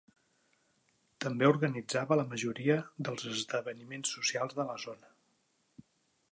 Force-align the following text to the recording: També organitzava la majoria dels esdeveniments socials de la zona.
També 1.25 1.49
organitzava 1.49 2.17
la 2.21 2.25
majoria 2.33 2.79
dels 3.09 3.29
esdeveniments 3.35 4.17
socials 4.17 4.59
de 4.61 4.69
la 4.73 4.79
zona. 4.89 5.15